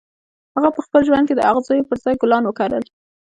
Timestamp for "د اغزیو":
1.35-1.87